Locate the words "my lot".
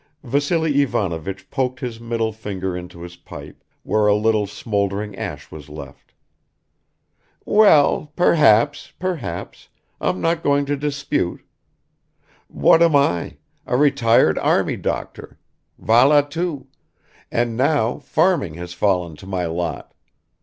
19.27-19.93